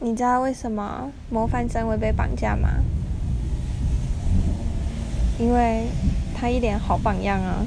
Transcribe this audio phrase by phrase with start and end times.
[0.00, 2.68] 你知道为什么模范生会被绑架吗？
[5.38, 5.86] 因为
[6.34, 7.66] 他一脸好榜样啊。